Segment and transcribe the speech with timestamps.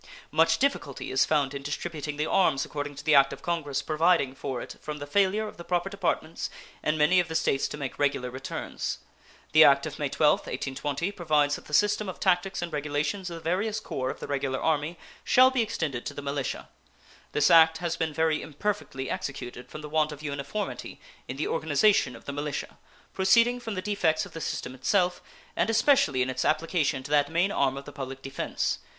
[0.31, 4.33] Much difficulty is found in distributing the arms according to the act of Congress providing
[4.33, 6.49] for it from the failure of the proper departments
[6.83, 8.97] in many of the States to make regular returns.
[9.51, 13.35] The act of May 12, 1820 provides that the system of tactics and regulations of
[13.35, 16.67] the various corps of the Regular Army shall be extended to the militia.
[17.33, 22.15] This act has been very imperfectly executed from the want of uniformity in the organization
[22.15, 22.79] of the militia,
[23.13, 25.21] proceeding from the defects of the system itself,
[25.55, 28.79] and especially in its application to that main arm of the public defense.